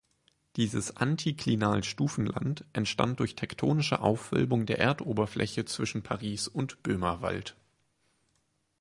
[0.55, 7.55] Dieses Antiklinal-Stufenland entstand durch tektonische Aufwölbung der Erdoberfläche zwischen Paris und Böhmerwald.